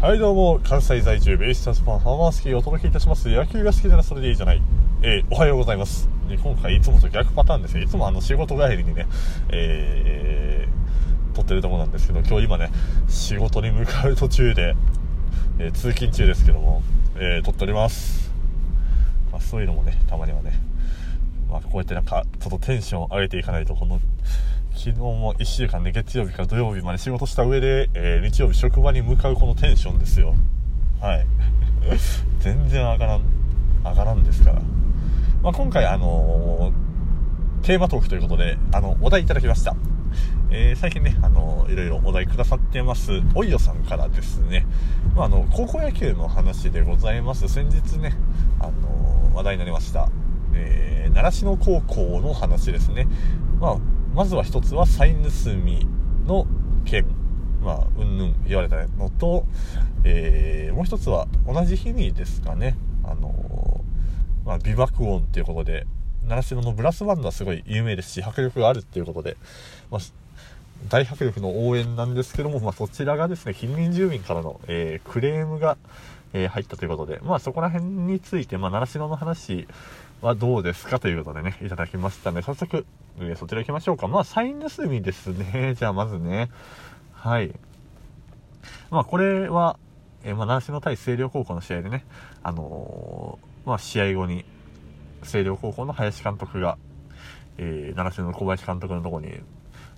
[0.00, 3.28] はいどうも、関西在住ベイスターズファンファーマースキーお届けいたします。
[3.28, 4.62] 野球が好きならそれでいいじゃない。
[5.02, 6.08] えー、おはようございます。
[6.26, 7.82] で今回いつもと逆パターンですよ。
[7.82, 9.06] いつもあの仕事帰りにね、
[9.50, 12.70] えー、撮ってるとこなんですけど、今日今ね、
[13.10, 14.74] 仕事に向かう途中で、
[15.58, 16.80] えー、通勤中ですけども、
[17.16, 18.32] えー、撮っております。
[19.30, 20.58] まあ、そういうのもね、たまにはね、
[21.50, 24.00] まあ、こうやってなんか、ちょっとテンション上げていかないと、この、
[24.72, 30.34] 昨日も1週間で、月曜日から土曜日まで仕事した上で、えー、日曜日職場に向かうこのテンションですよ。
[31.00, 31.26] はい。
[32.40, 33.22] 全然上がらん、
[33.84, 34.62] 上がらんですから。
[35.42, 39.76] まあ、今回あのー、テーマトークということで、あの、お題いただきました。
[40.50, 44.66] えー、最近ね、あのー、いろいろお題くださってます、おいよさんからですね、
[45.14, 47.48] まあ、あの、高校野球の話でございます。
[47.48, 48.14] 先日ね、
[48.60, 50.08] あの話題になりました、
[50.54, 53.06] えー、習志野高校の話ですね。
[53.60, 53.76] まあ
[54.20, 55.88] まずは一つはサイ盗み
[56.26, 56.46] の
[56.84, 57.06] 件、
[57.62, 59.46] まあ、うんぬん言われたのと、
[60.04, 65.86] えー、もう一つは同じ日にですかね、あのー、まあ、美爆音っていうことで、
[66.28, 69.38] 習志野のブラスバンドはすごい有名ですし、迫力があるっていうことで、
[69.90, 70.00] まあ、
[70.90, 75.78] 大迫力の応援なんですけども、まあ、そちらがですね、近隣住民からの、えー、クレームが、
[76.34, 79.66] えー、入ったということで、まあ、そこら辺について、まあ、習志野の話
[80.22, 82.42] はどうですかということでね、いただきましたね。
[82.42, 82.84] 早速、
[83.20, 84.06] え、そちら行きましょうか。
[84.06, 85.74] まあ、サイン盗みですね。
[85.78, 86.50] じゃあ、まずね。
[87.12, 87.54] はい。
[88.90, 89.78] まあ、これは、
[90.22, 92.04] えー、まあ、習志野対星稜高校の試合でね、
[92.42, 94.44] あのー、まあ、試合後に、
[95.22, 96.76] 星稜高校の林監督が、
[97.56, 99.28] えー、習志野の小林監督のとこに、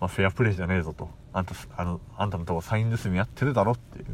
[0.00, 1.08] まあ、フェアプレーじゃねえぞと。
[1.32, 4.06] あんた、あの、あんたのとこサイン盗みやってるだろっていう。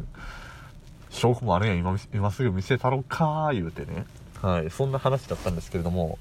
[1.11, 4.07] 証拠もあるやん、今、今すぐ見せたろか、言うてね。
[4.47, 6.21] はい、そんな話だったんですけれども、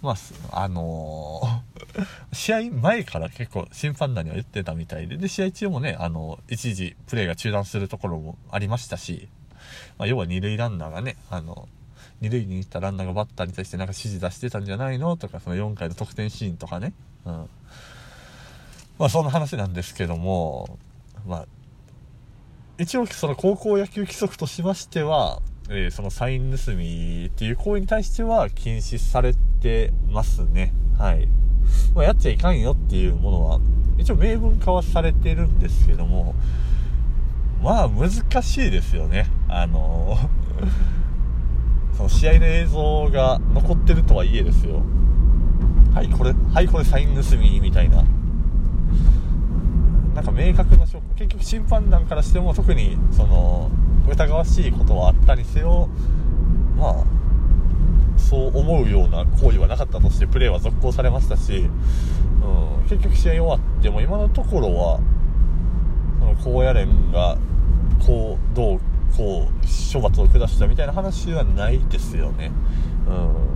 [0.00, 0.12] ま
[0.52, 9.28] あ、あのー、 試合前から結構審判団には言ってたみたいで、で、試合中もね、あの、一時プレーが中断するところもありましたし、
[9.98, 11.68] まあ、要は二塁ランナーがね、あの、
[12.22, 16.94] 二塁に行ったランナーがバッターに対してなんか指示出してたんじゃないのとか、その4回の得点シーンとかね、
[17.26, 17.50] うん。
[18.98, 20.78] まあ、そんな話なんですけども、
[21.26, 21.46] まあ、
[22.78, 25.42] 一応その高校野球規則としましては、
[25.72, 30.72] えー、そのサイン盗みっていう行為に対しては禁止されてますね。
[30.98, 31.28] はい。
[31.94, 33.60] まあ、やっちゃいかんよっていうものは、
[33.96, 36.34] 一応明文化はされてるんですけども、
[37.62, 38.10] まあ難
[38.42, 39.28] しいですよね。
[39.48, 44.82] あのー、 その試合の映像が残ってるとはいえですよ。
[45.94, 48.02] はい、これ、はい、これサイン盗みみたいな。
[50.16, 53.70] なんか明確な証拠、結局審判団からしても特に、その、
[54.08, 55.88] 疑わしいことはあったにせよ
[56.76, 57.20] まあ
[58.16, 61.68] そう思うような行為はなかったとしてプレーは続行されましたし、
[62.42, 65.00] うん、結局試合終わっても今のところは
[66.20, 67.38] その高野連が
[68.06, 68.80] こうどう
[69.16, 72.52] こう処罰を下したみたいな話はないですよね。
[73.06, 73.50] うん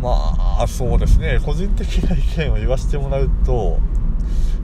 [0.00, 3.80] まあそうですね個人的な意見を言わせてもらうと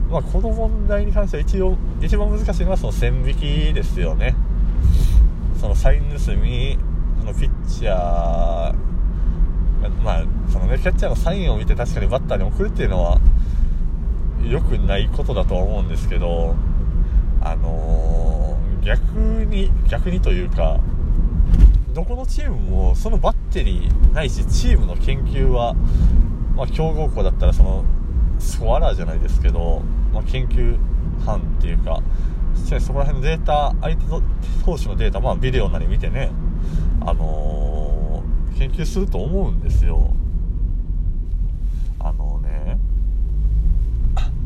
[0.09, 4.35] まあ、この問題に関しては一応一番難しいのはその線引きですよね。
[5.59, 6.77] そのサイン盗み
[7.19, 8.85] そのピッチャー
[10.03, 13.19] まあそのねキャッチャーのサインを見て確かにバッターに送るっていうのは
[14.43, 16.55] 良くないことだとは思うんですけど
[17.41, 19.01] あのー、逆
[19.45, 20.79] に逆にというか
[21.93, 25.73] どこのチームもそのバッテリーないしチームの研究は、
[26.55, 27.85] まあ、強豪校だったらその
[28.39, 29.81] スコアラーじゃないですけど、
[30.13, 30.77] まあ、研究
[31.25, 32.01] 班っていうか
[32.79, 34.05] そこら辺のデータ相手
[34.65, 36.31] 投手のデータ、まあ、ビデオなり見てね、
[37.01, 40.13] あのー、研究すると思うんですよ。
[41.99, 42.77] あのね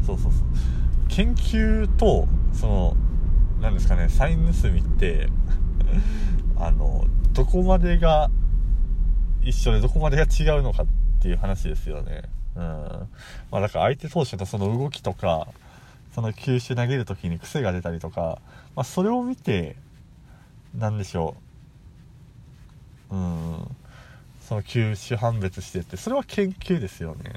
[0.06, 0.42] そうそうそう。
[1.10, 2.98] 研究とその
[3.62, 5.28] 何ですかねサイン盗みって
[6.58, 8.30] あのどこまでが
[9.42, 10.86] 一緒でどこまでが違うのかっ
[11.22, 12.24] ていう話ですよね。
[12.56, 12.64] うん。
[13.52, 15.48] まあだから相手投手のその動きとか、
[16.14, 18.40] その球種投げるときに癖が出たりとか、
[18.76, 19.76] まあそれを見て、
[20.78, 21.36] なんでしょ
[23.12, 23.16] う。
[23.16, 23.76] うん。
[24.42, 27.34] その球種判別してって、それは研究ですよね。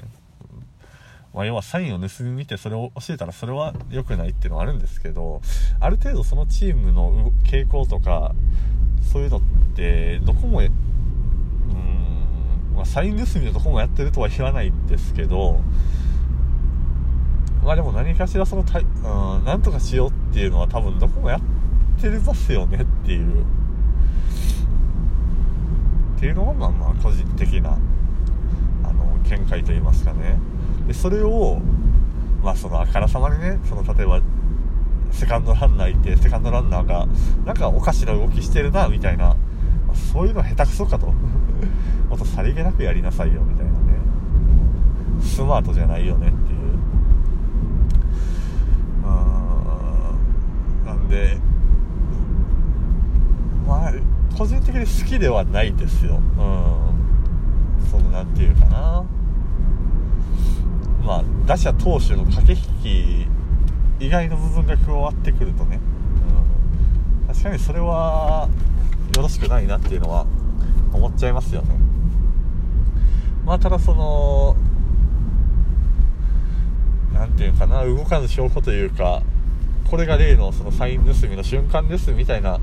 [1.33, 5.41] まあ、要はサインを盗み見てそれを教えたらそれは良くないっていうのはあるんですけど、
[5.79, 8.35] ある程度そのチームの傾向とか、
[9.11, 9.41] そういうのっ
[9.75, 10.61] てどこも
[12.75, 15.59] まあ、サイン盗みのとこもやってるとは言わないんですけど、
[17.63, 23.43] まあでも何かしらそのた、うん、なんとかしようっていうのは多分どこもやってるますよねっていう。
[26.17, 27.77] っていうのがまあまあ個人的な、
[28.83, 30.37] あの、見解と言いますかね。
[30.87, 31.59] で、それを、
[32.41, 34.21] まあそのあからさまにね、その例えば、
[35.13, 37.07] セカンドランナーいてセカンドランナーが
[37.45, 39.37] なんかおかしな動きしてるなみたいな
[40.11, 41.13] そういうの下手くそかと
[42.13, 43.77] もっとさりげなくやりなさいよみたいなね。
[45.19, 46.59] スマートじゃないよねっていう。
[49.03, 51.39] うんなんで
[53.67, 53.93] まあ
[54.37, 56.17] 個人的に好きではないですよ。
[56.17, 57.89] うん。
[57.89, 59.03] そのなんていうかな。
[61.03, 63.27] まあ打者投手の駆け引
[63.99, 65.79] き以外の部分が加わってくるとね、
[67.25, 68.49] うん、確かにそれは
[69.15, 70.27] よろしくないなっていうのは
[70.93, 71.82] 思っちゃいますよね。
[73.53, 74.55] まあただその
[77.13, 79.21] 何ていうかな動かぬ証拠というか
[79.91, 82.59] これが例のそのサイン盗みの瞬間ですみたいな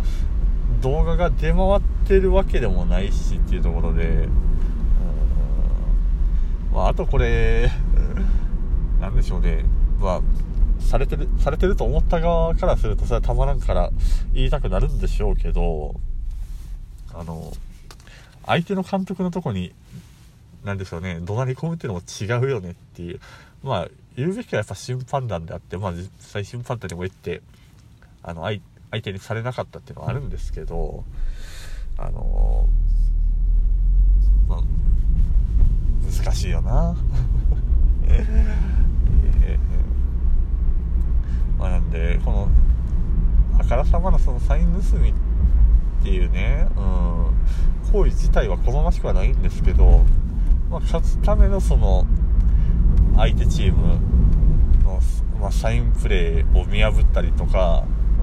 [0.83, 4.27] 動画が出回ってるわけでもないしっていうところで、
[6.73, 7.71] まあ、あとこれ、
[8.99, 9.65] なんでしょうね、
[10.01, 10.21] まあ、
[10.81, 13.91] されてる、されてると思った側からするとそれはたまらんから
[14.33, 15.95] 言いたくなるんでしょうけど、
[17.15, 17.53] あの、
[18.45, 19.73] 相手の監督のとこに、
[20.65, 23.21] なんでしょうね、怒鳴り込むっていうのも違うよねっていう、
[23.63, 27.43] まあ、言うべきはやっぱ審判団であって、まあ実際審判団にも言って、
[28.23, 28.61] あの、相
[28.91, 31.05] 相手にされなかったっていうのはあるんですけど、
[31.97, 32.69] あの
[34.49, 34.63] まあ、
[36.23, 36.97] 難しいよな。
[38.09, 39.59] えー、
[41.59, 42.49] まあ、なんで、この、
[43.59, 45.13] あからさまなそのサイン盗みっ
[46.03, 50.05] ていうね、うん、行為自体は好ましくはないんですけど、
[50.71, 52.07] まあ、勝つためのその、
[53.17, 53.99] 相手チーム
[54.85, 55.01] の、
[55.41, 57.85] まあ、サインプレーを見破ったりとか、
[58.19, 58.23] う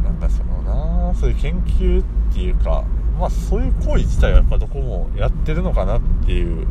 [0.00, 2.84] ん、なんだそのなそういう研究っていうか
[3.18, 6.66] まあそういう行為自体はやっぱどこもやってるのかなっていう、うん、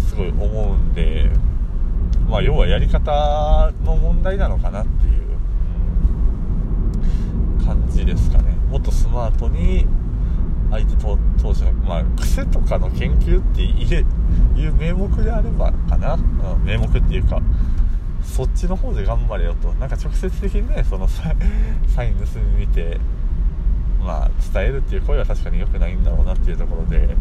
[0.00, 1.30] すごい思うんで
[2.28, 5.22] まあ要はやり方の問題なのかなっていう、
[7.64, 8.56] 感じですかね。
[8.70, 9.86] もっとスマートに
[10.72, 17.40] 相手と投手の、まあ、癖とかの研究っていう名目であればかな、うん、名目っていうか
[18.24, 19.72] そっちの方で頑張れよと。
[19.74, 21.06] なんか直接的にねその
[21.88, 22.24] サイン盗
[22.56, 22.98] み見て
[24.02, 27.16] まあ伝えるっていう声は確かに良くないんだろうなっていうところで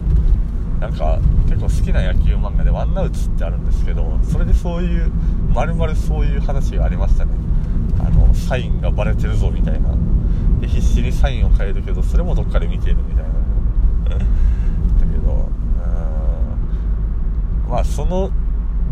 [0.80, 5.12] なんか結構好きな野球漫画でワンナウツってあるんですけどそれでそういう
[5.54, 7.31] まるまるそういう話がありましたね。
[8.00, 9.89] あのサインがバレてるぞみたいな。
[10.62, 13.40] で必死にサインを変えるけどそれもどっかで見てるみたいな。
[14.17, 14.25] だ
[15.05, 15.49] けど
[17.69, 18.29] まあその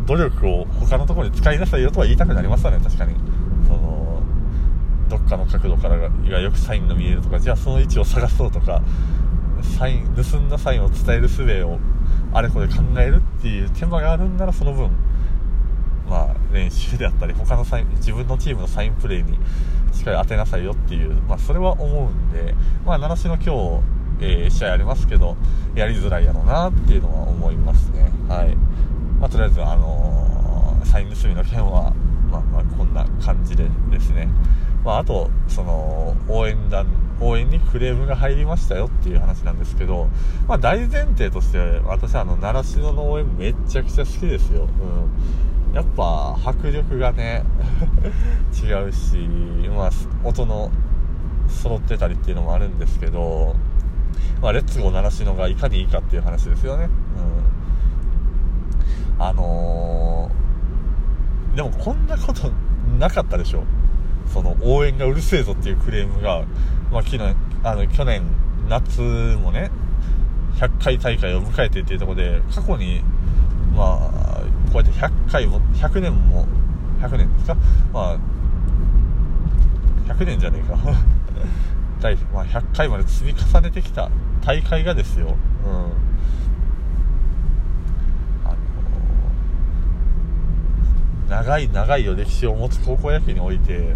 [0.05, 3.15] 努力を他のところに使いなさいよとは言いたくなりましたね確かに。
[3.67, 4.23] その
[5.09, 8.81] どっかの角度からがよくサインが見えるとかじゃあその位置を探そうとか
[9.77, 11.79] サイン盗んだサインを伝える術を
[12.31, 14.91] あれこれ考えるっていう手間があるんならその分
[16.07, 19.37] まあ練習であったり他のサイン自分のチームのサインプレーに
[19.93, 22.55] しっかり当てなさいよっていう、まあ、それは思うんで、
[22.85, 23.81] まあ、習志野今日、
[24.19, 25.37] えー、試合ありますけど
[25.75, 28.79] やりづらいやろうなっていうのは思いますねはい
[29.19, 31.93] まあ、とりあえず、あのー、サイン盗みの件は、
[32.31, 34.29] まあ、まあ、こんな感じでですね、
[34.83, 36.87] まあ、あと、その、応援団、
[37.19, 40.07] 応援にクレームが入りましたよっていう話なんですけど、
[40.47, 44.69] まあ、大前提として、私はあの、習志野の応援めちゃくちゃ好きですよ。
[45.69, 45.75] うん。
[45.75, 47.43] やっぱ、迫力がね、
[48.63, 49.17] 違うし、
[49.75, 49.91] まあ、
[50.23, 50.71] 音の
[51.49, 53.53] 揃ってたりっていうのもあるんですけど、
[54.41, 56.89] まあ、レッツゴー習志野がいかにいいかっていう話ですよね。
[59.17, 59.23] うん。
[59.23, 62.51] あのー、でもこんなこと
[62.97, 63.65] なかったでしょ
[64.27, 66.43] その応援がうるせえぞっていうクレームが、
[66.91, 68.23] まあ、昨日あの去年
[68.69, 69.71] 夏もね
[70.55, 73.01] 100回大会を迎えてっていうところで過去に
[73.75, 76.45] まあこうやって100回も100年も
[77.01, 77.55] 100年ですか？
[77.91, 78.17] まあ
[80.07, 80.77] 100年じゃねえか
[82.33, 84.09] まあ、100回まで積み重ねてきた
[84.45, 85.69] 大会がですよ、う
[91.27, 93.95] ん、長い長いよ歴史を持つ高校野球において。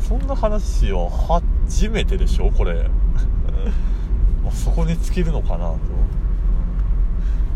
[0.00, 2.90] そんな話は初めてでしょこれ。
[4.50, 5.76] そこに尽きるのかなと。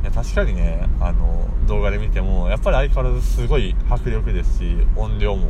[0.03, 5.49] いや確かにねあの動画で見てもやっぱり相変わらずすごい迫力ですし音量も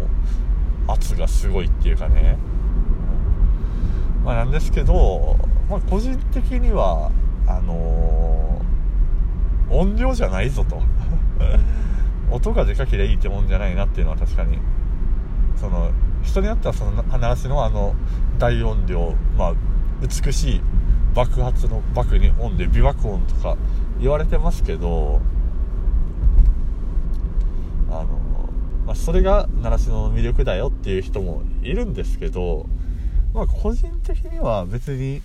[0.86, 2.38] 圧がすごいっていうかね。
[4.24, 5.36] まあなんですけど、
[5.68, 7.10] まあ、個人的には
[7.46, 10.80] あのー、音量じゃないぞと。
[12.30, 14.58] 音がでかけりゃいいってもんじゃないなっていうのは確かに。
[15.56, 15.90] その
[16.22, 17.94] 人によってはその話のあの
[18.38, 19.54] 大音量、まあ、
[20.02, 20.60] 美しい
[21.14, 23.56] 爆発の爆に音で美爆音とか
[24.00, 25.20] 言われてますけど
[27.90, 28.24] あの
[28.86, 32.66] まあ、それが習志野の魅力だよっていう人もいるんですけど、
[33.32, 35.22] まあ、個人的には別に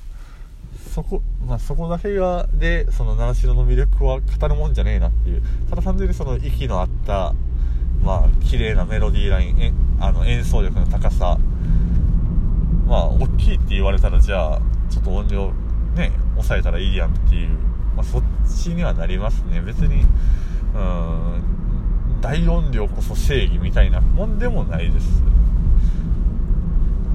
[0.89, 5.41] そこ,、まあ、そこだけがでその習志野の魅力は語るもんじゃねえなっていう。
[5.69, 7.34] ただ単純にその息の合った
[8.03, 11.38] まあ綺麗なメロディーラインえあの演奏力の高さ
[12.88, 15.51] まあ大きいって言われたらじゃあちょっと音量
[15.96, 17.50] ね抑えたらいいやんっていう、
[17.96, 19.62] まあ、そっちにはなりますね。
[19.62, 20.05] 別に
[20.74, 25.24] うん大音量こそ正義みたいなもんでもないです。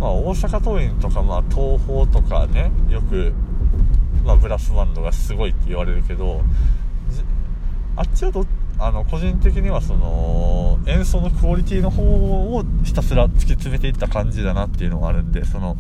[0.00, 3.33] まあ、大阪桐蔭とか、まあ、東宝とかねよく、
[4.25, 6.43] まあ、ブラスバンドがすごいって言われるけど
[7.97, 8.47] あっちはど
[8.78, 15.76] あの個人的にはその演奏のクオリティの方をひたすら突き詰めていった感じだなっていうのがあるんでその、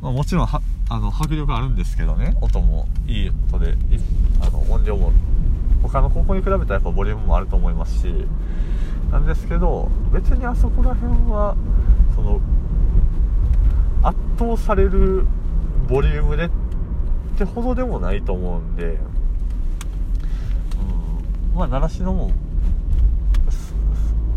[0.00, 3.76] まあ、もちろんはあの迫力あるんですけどね音もいい音で
[4.40, 5.12] あの音量も
[5.82, 8.06] 他の高校に比べたらやっぱボリュームもあると思いますし
[9.12, 11.56] なんですけど別にあそこら辺は
[12.14, 12.40] その
[14.02, 15.26] 圧倒される
[15.88, 16.50] ボリュームで
[17.38, 18.98] ってほどでもないと思うんで、
[21.52, 22.32] うん、まあ習志野も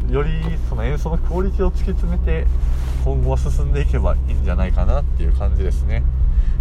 [0.10, 2.46] よりその演奏のクオリティを突き詰めて
[3.03, 6.03] 今後は進んでいけばいいんじゃないかなっていう感じですね。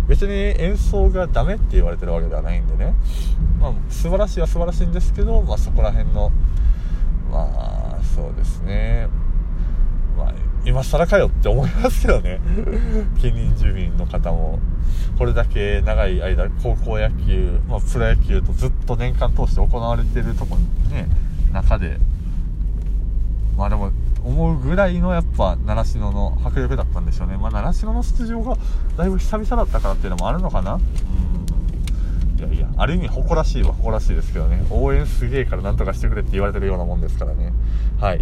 [0.09, 2.95] 別に演奏がダメって言われてるわけではないんでね、
[3.61, 6.33] まあ、素晴らしいは素晴らしいんですけど、まあ、そこら辺の
[7.31, 7.49] ま
[8.01, 9.09] あそうですね。
[10.17, 12.41] まあ今更かよって思いますけどね。
[13.21, 14.59] 近隣住民の方も。
[15.19, 20.57] これだけ長い間高校野球、まあ、プロ野球とずっと年間通して行われてるとこ
[20.91, 21.07] ね
[21.53, 21.99] 中で
[23.57, 23.93] まあでも
[24.25, 27.37] 思うぐらいのやっぱ習志野の迫力だったんでしょうね。
[27.37, 28.57] まあ習志野の出場が
[28.97, 30.75] だいぶ久々だったからっていうのもあるのかな。
[30.75, 30.81] うん。
[32.39, 34.63] いやいやある意味誇らしいは誇らしいですけどね。
[34.71, 37.53] 応援すげえからなんとかしてくれって言われてるようなもんですからね。
[38.01, 38.19] はい。